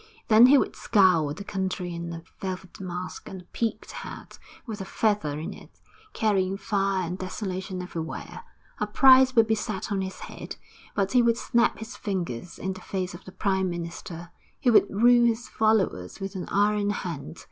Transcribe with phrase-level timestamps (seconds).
[0.29, 4.81] Then he would scour the country in a velvet mask and a peaked hat with
[4.81, 5.79] a feather in it,
[6.11, 8.41] carrying fire and desolation everywhere.
[8.79, 10.55] A price would be set on his head,
[10.95, 14.31] but he would snap his fingers in the face of the Prime Minister.
[14.59, 17.39] He would rule his followers with an iron hand.